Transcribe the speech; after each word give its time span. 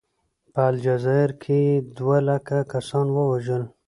په 0.53 0.61
الجزایر 0.71 1.31
کې 1.41 1.57
یې 1.67 1.75
دوه 1.97 2.17
لکه 2.29 2.55
کسان 2.71 3.07
ووژل. 3.11 3.63